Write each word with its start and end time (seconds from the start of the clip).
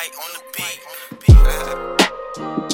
right 0.00 0.14
on 0.16 0.30
the 0.34 0.40
beat. 2.56 2.69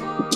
Bye. 0.00 0.29